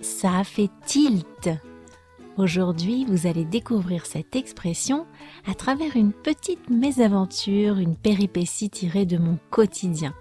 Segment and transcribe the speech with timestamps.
[0.00, 1.50] ça a fait tilt.
[2.36, 5.06] Aujourd'hui, vous allez découvrir cette expression
[5.46, 10.14] à travers une petite mésaventure, une péripétie tirée de mon quotidien.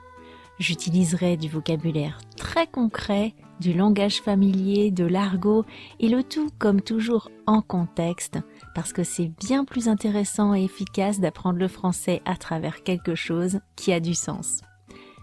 [0.59, 5.63] J'utiliserai du vocabulaire très concret, du langage familier, de l'argot,
[6.01, 8.37] et le tout comme toujours en contexte,
[8.75, 13.59] parce que c'est bien plus intéressant et efficace d'apprendre le français à travers quelque chose
[13.77, 14.61] qui a du sens.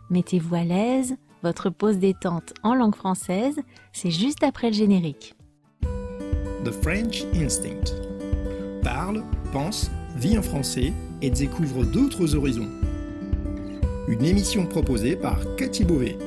[0.08, 3.56] Mettez-vous à l'aise, votre pause détente en langue française,
[3.92, 5.34] c'est juste après le générique.
[6.64, 7.94] The French Instinct.
[8.82, 9.22] Parle,
[9.52, 12.70] pense, vit en français et découvre d'autres horizons.
[14.08, 16.18] Une émission proposée par Cathy Beauvais.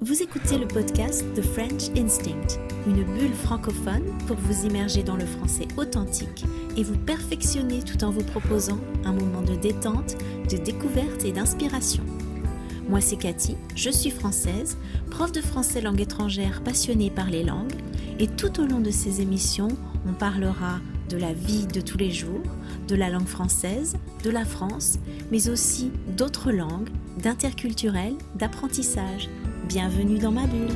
[0.00, 5.26] Vous écoutez le podcast The French Instinct, une bulle francophone pour vous immerger dans le
[5.26, 6.44] français authentique
[6.76, 10.16] et vous perfectionner tout en vous proposant un moment de détente,
[10.50, 12.02] de découverte et d'inspiration.
[12.88, 14.78] Moi c'est Cathy, je suis française,
[15.10, 17.74] prof de français langue étrangère passionnée par les langues
[18.18, 19.68] et tout au long de ces émissions,
[20.08, 22.42] on parlera de la vie de tous les jours,
[22.88, 24.98] de la langue française, de la France,
[25.30, 26.88] mais aussi d'autres langues,
[27.22, 29.28] d'interculturel, d'apprentissage.
[29.68, 30.74] Bienvenue dans ma bulle.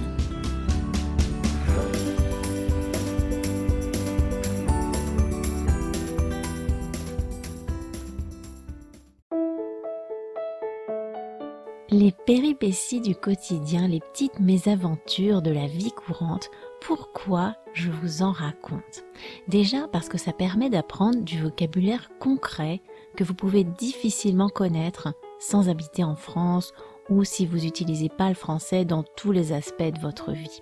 [12.03, 16.51] Les péripéties du quotidien, les petites mésaventures de la vie courante,
[16.81, 19.05] pourquoi je vous en raconte?
[19.47, 22.83] Déjà parce que ça permet d'apprendre du vocabulaire concret
[23.17, 26.73] que vous pouvez difficilement connaître sans habiter en France
[27.09, 30.61] ou si vous n'utilisez pas le français dans tous les aspects de votre vie.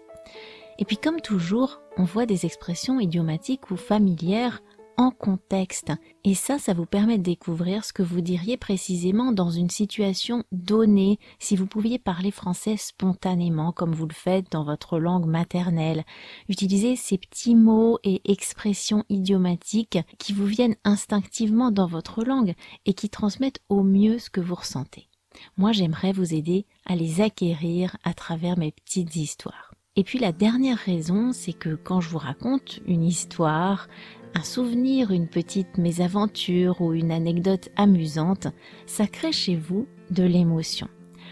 [0.78, 4.60] Et puis comme toujours, on voit des expressions idiomatiques ou familières
[5.00, 5.92] en contexte.
[6.24, 10.44] Et ça, ça vous permet de découvrir ce que vous diriez précisément dans une situation
[10.52, 16.04] donnée, si vous pouviez parler français spontanément comme vous le faites dans votre langue maternelle.
[16.50, 22.52] Utilisez ces petits mots et expressions idiomatiques qui vous viennent instinctivement dans votre langue
[22.84, 25.08] et qui transmettent au mieux ce que vous ressentez.
[25.56, 29.70] Moi, j'aimerais vous aider à les acquérir à travers mes petites histoires.
[29.96, 33.88] Et puis la dernière raison, c'est que quand je vous raconte une histoire,
[34.34, 38.48] un souvenir, une petite mésaventure ou une anecdote amusante,
[38.86, 40.88] ça crée chez vous de l'émotion.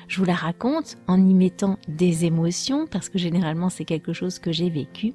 [0.09, 4.39] Je vous la raconte en y mettant des émotions parce que généralement c'est quelque chose
[4.39, 5.15] que j'ai vécu.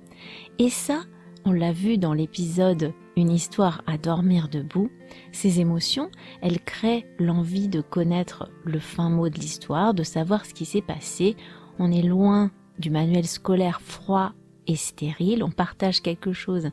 [0.59, 1.01] Et ça,
[1.45, 4.89] on l'a vu dans l'épisode Une histoire à dormir debout,
[5.31, 6.09] ces émotions,
[6.41, 10.81] elles créent l'envie de connaître le fin mot de l'histoire, de savoir ce qui s'est
[10.81, 11.35] passé.
[11.79, 14.33] On est loin du manuel scolaire froid
[14.75, 16.69] stérile, on partage quelque chose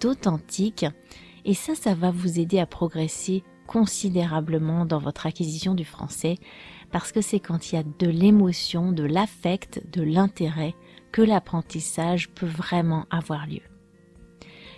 [0.00, 0.86] d'authentique
[1.44, 6.36] et ça, ça va vous aider à progresser considérablement dans votre acquisition du français
[6.90, 10.74] parce que c'est quand il y a de l'émotion, de l'affect, de l'intérêt
[11.12, 13.62] que l'apprentissage peut vraiment avoir lieu.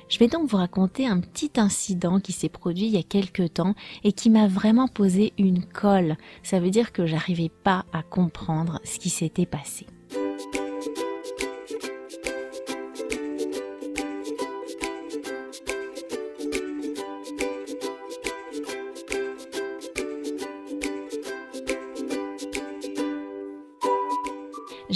[0.09, 3.55] Je vais donc vous raconter un petit incident qui s'est produit il y a quelques
[3.55, 6.17] temps et qui m'a vraiment posé une colle.
[6.43, 9.87] Ça veut dire que j'arrivais pas à comprendre ce qui s'était passé.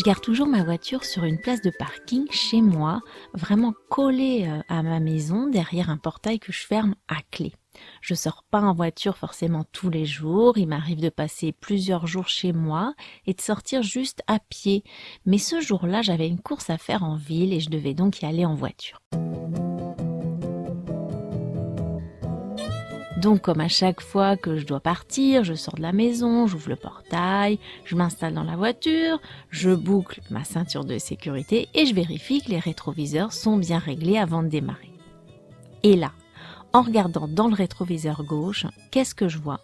[0.00, 3.02] Je garde toujours ma voiture sur une place de parking chez moi,
[3.34, 7.52] vraiment collée euh, à ma maison, derrière un portail que je ferme à clé.
[8.00, 12.28] Je sors pas en voiture forcément tous les jours, il m'arrive de passer plusieurs jours
[12.28, 12.94] chez moi
[13.26, 14.84] et de sortir juste à pied.
[15.26, 18.24] Mais ce jour-là, j'avais une course à faire en ville et je devais donc y
[18.24, 19.02] aller en voiture.
[23.20, 26.70] Donc comme à chaque fois que je dois partir, je sors de la maison, j'ouvre
[26.70, 29.20] le portail, je m'installe dans la voiture,
[29.50, 34.16] je boucle ma ceinture de sécurité et je vérifie que les rétroviseurs sont bien réglés
[34.16, 34.90] avant de démarrer.
[35.82, 36.12] Et là,
[36.72, 39.60] en regardant dans le rétroviseur gauche, qu'est-ce que je vois?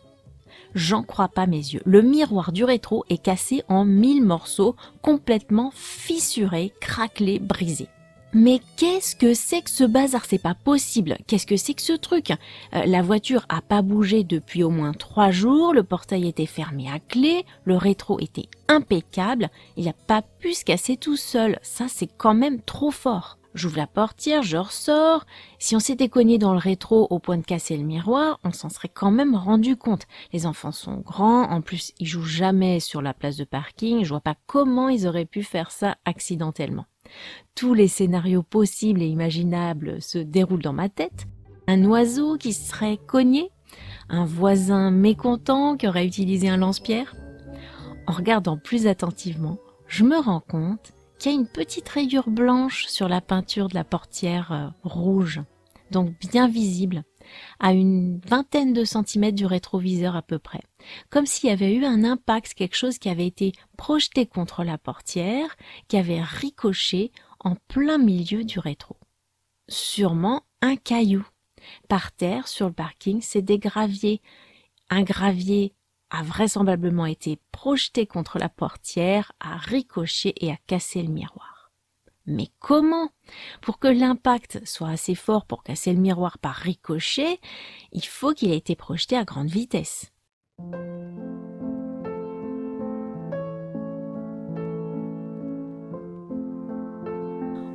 [0.74, 1.80] J'en crois pas mes yeux.
[1.86, 7.88] Le miroir du rétro est cassé en mille morceaux, complètement fissuré, craquelé, brisé.
[8.32, 10.24] Mais qu'est-ce que c'est que ce bazar?
[10.26, 11.16] C'est pas possible.
[11.26, 12.32] Qu'est-ce que c'est que ce truc?
[12.74, 15.72] Euh, La voiture a pas bougé depuis au moins trois jours.
[15.72, 17.46] Le portail était fermé à clé.
[17.64, 19.48] Le rétro était impeccable.
[19.76, 21.58] Il a pas pu se casser tout seul.
[21.62, 23.38] Ça, c'est quand même trop fort.
[23.54, 25.24] J'ouvre la portière, je ressors.
[25.58, 28.68] Si on s'était cogné dans le rétro au point de casser le miroir, on s'en
[28.68, 30.02] serait quand même rendu compte.
[30.34, 34.10] Les enfants sont grands, en plus ils jouent jamais sur la place de parking, je
[34.10, 36.84] vois pas comment ils auraient pu faire ça accidentellement.
[37.54, 41.26] Tous les scénarios possibles et imaginables se déroulent dans ma tête.
[41.66, 43.50] Un oiseau qui serait cogné,
[44.08, 47.14] un voisin mécontent qui aurait utilisé un lance-pierre.
[48.06, 49.58] en regardant plus attentivement,
[49.88, 53.74] je me rends compte qu'il y a une petite rayure blanche sur la peinture de
[53.74, 55.40] la portière euh, rouge,
[55.90, 57.02] donc bien visible,
[57.60, 60.62] à une vingtaine de centimètres du rétroviseur à peu près,
[61.10, 64.78] comme s'il y avait eu un impact, quelque chose qui avait été projeté contre la
[64.78, 65.56] portière,
[65.88, 68.96] qui avait ricoché en plein milieu du rétro.
[69.68, 71.26] Sûrement un caillou.
[71.88, 74.20] Par terre, sur le parking, c'est des graviers.
[74.90, 75.74] Un gravier
[76.10, 81.55] a vraisemblablement été projeté contre la portière, a ricoché et a cassé le miroir.
[82.26, 83.08] Mais comment?
[83.62, 87.38] Pour que l'impact soit assez fort pour casser le miroir par ricochet,
[87.92, 90.12] il faut qu'il ait été projeté à grande vitesse.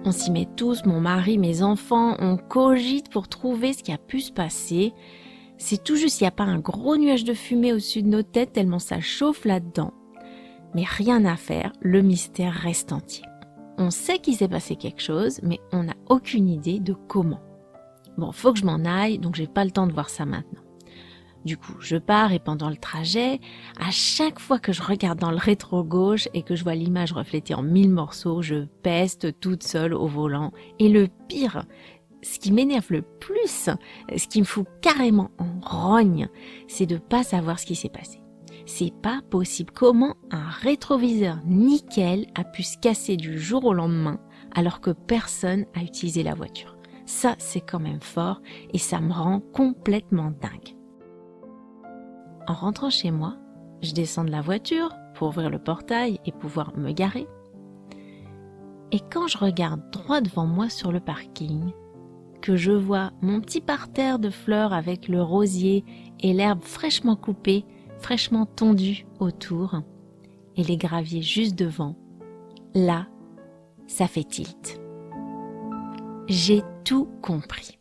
[0.03, 3.97] On s'y met tous, mon mari, mes enfants, on cogite pour trouver ce qui a
[3.97, 4.94] pu se passer.
[5.57, 8.24] C'est tout juste, il n'y a pas un gros nuage de fumée au-dessus de nos
[8.24, 9.94] têtes tellement ça chauffe là-dedans.
[10.74, 13.24] Mais rien à faire, le mystère reste entier.
[13.77, 17.41] On sait qu'il s'est passé quelque chose, mais on n'a aucune idée de comment.
[18.18, 20.62] Bon, faut que je m'en aille, donc j'ai pas le temps de voir ça maintenant.
[21.45, 23.39] Du coup, je pars et pendant le trajet,
[23.79, 27.13] à chaque fois que je regarde dans le rétro gauche et que je vois l'image
[27.13, 30.51] reflétée en mille morceaux, je peste toute seule au volant.
[30.77, 31.65] Et le pire,
[32.21, 33.69] ce qui m'énerve le plus,
[34.15, 36.29] ce qui me fout carrément en rogne,
[36.68, 38.21] c'est de pas savoir ce qui s'est passé.
[38.66, 39.72] C'est pas possible.
[39.74, 44.19] Comment un rétroviseur nickel a pu se casser du jour au lendemain
[44.54, 46.78] alors que personne a utilisé la voiture?
[47.06, 48.42] Ça, c'est quand même fort
[48.74, 50.78] et ça me rend complètement dingue.
[52.48, 53.38] En rentrant chez moi,
[53.81, 57.28] je descends de la voiture pour ouvrir le portail et pouvoir me garer.
[58.92, 61.72] Et quand je regarde droit devant moi sur le parking,
[62.42, 65.86] que je vois mon petit parterre de fleurs avec le rosier
[66.19, 67.66] et l'herbe fraîchement coupée,
[68.01, 69.81] fraîchement tondue autour,
[70.56, 71.95] et les graviers juste devant,
[72.74, 73.07] là,
[73.88, 74.81] ça fait tilt.
[76.27, 77.80] J'ai tout compris.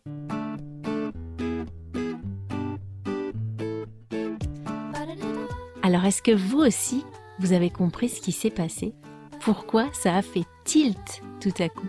[5.82, 7.04] Alors est-ce que vous aussi,
[7.38, 8.94] vous avez compris ce qui s'est passé?
[9.40, 11.88] Pourquoi ça a fait tilt tout à coup?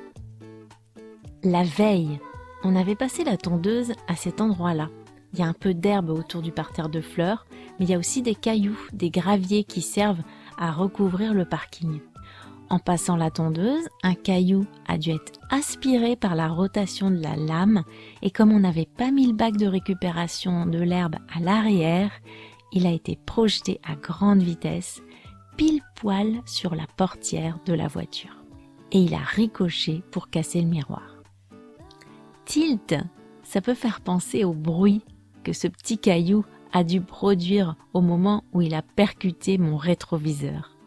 [1.43, 2.19] La veille,
[2.63, 4.89] on avait passé la tondeuse à cet endroit-là.
[5.33, 7.45] Il y a un peu d'herbe autour du parterre de fleurs,
[7.81, 10.21] mais il y a aussi des cailloux, des graviers qui servent
[10.59, 11.99] à recouvrir le parking.
[12.69, 17.35] En passant la tondeuse, un caillou a dû être aspiré par la rotation de la
[17.35, 17.83] lame
[18.21, 22.11] et comme on n'avait pas mis le bac de récupération de l'herbe à l'arrière,
[22.71, 25.01] il a été projeté à grande vitesse,
[25.57, 28.43] pile poil sur la portière de la voiture.
[28.91, 31.15] Et il a ricoché pour casser le miroir.
[32.45, 32.93] Tilt,
[33.41, 35.01] ça peut faire penser au bruit
[35.43, 40.77] que ce petit caillou a dû produire au moment où il a percuté mon rétroviseur.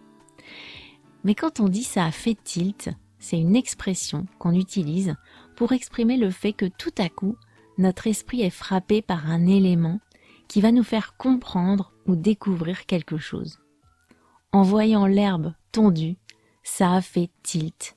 [1.25, 5.15] Mais quand on dit ça a fait tilt, c'est une expression qu'on utilise
[5.57, 7.37] pour exprimer le fait que tout à coup,
[7.79, 10.01] notre esprit est frappé par un élément
[10.49, 13.59] qui va nous faire comprendre ou découvrir quelque chose.
[14.53, 16.17] En voyant l'herbe tondue,
[16.63, 17.97] ça a fait tilt.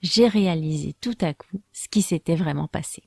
[0.00, 3.02] J'ai réalisé tout à coup ce qui s'était vraiment passé.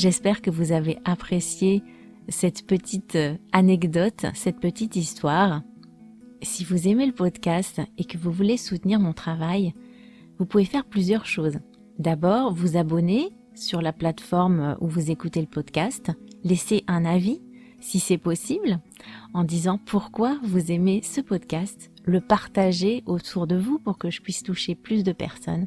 [0.00, 1.82] J'espère que vous avez apprécié
[2.30, 5.60] cette petite euh, anecdote, cette petite histoire.
[6.40, 9.74] Si vous aimez le podcast et que vous voulez soutenir mon travail,
[10.38, 11.58] vous pouvez faire plusieurs choses.
[11.98, 16.12] D'abord, vous abonner sur la plateforme où vous écoutez le podcast,
[16.44, 17.42] laisser un avis
[17.80, 18.80] si c'est possible
[19.34, 24.22] en disant pourquoi vous aimez ce podcast, le partager autour de vous pour que je
[24.22, 25.66] puisse toucher plus de personnes.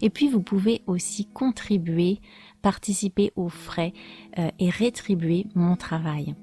[0.00, 2.20] Et puis vous pouvez aussi contribuer,
[2.66, 3.92] participer aux frais
[4.40, 6.34] euh, et rétribuer mon travail.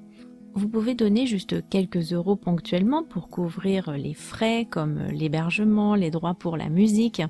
[0.54, 6.34] Vous pouvez donner juste quelques euros ponctuellement pour couvrir les frais comme l'hébergement, les droits
[6.34, 7.22] pour la musique,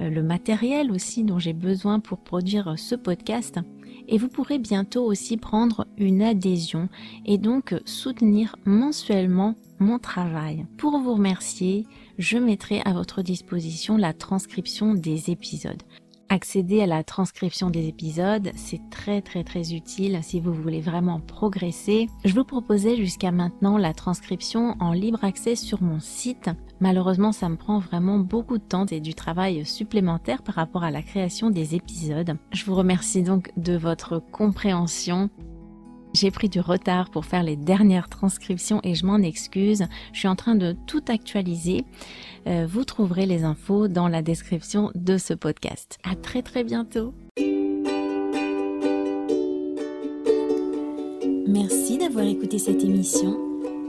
[0.00, 3.60] euh, le matériel aussi dont j'ai besoin pour produire ce podcast.
[4.08, 6.88] Et vous pourrez bientôt aussi prendre une adhésion
[7.26, 10.66] et donc soutenir mensuellement mon travail.
[10.76, 11.86] Pour vous remercier,
[12.18, 15.84] je mettrai à votre disposition la transcription des épisodes
[16.34, 21.20] accéder à la transcription des épisodes, c'est très très très utile si vous voulez vraiment
[21.20, 22.08] progresser.
[22.24, 26.50] Je vous proposais jusqu'à maintenant la transcription en libre accès sur mon site.
[26.80, 30.90] Malheureusement, ça me prend vraiment beaucoup de temps et du travail supplémentaire par rapport à
[30.90, 32.36] la création des épisodes.
[32.50, 35.30] Je vous remercie donc de votre compréhension.
[36.14, 39.84] J'ai pris du retard pour faire les dernières transcriptions et je m'en excuse.
[40.12, 41.84] Je suis en train de tout actualiser.
[42.46, 45.98] Euh, vous trouverez les infos dans la description de ce podcast.
[46.04, 47.14] À très très bientôt.
[52.34, 53.38] écouté cette émission.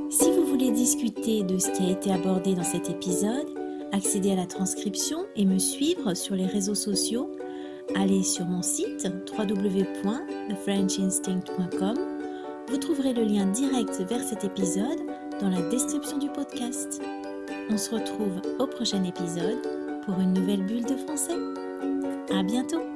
[0.10, 3.54] Si vous voulez discuter de ce qui a été abordé dans cet épisode,
[3.92, 7.30] accéder à la transcription et me suivre sur les réseaux sociaux,
[7.96, 12.15] allez sur mon site www.thefrenchinstinct.com.
[12.68, 15.06] Vous trouverez le lien direct vers cet épisode
[15.40, 17.02] dans la description du podcast.
[17.70, 19.62] On se retrouve au prochain épisode
[20.06, 21.38] pour une nouvelle bulle de français.
[22.34, 22.95] À bientôt!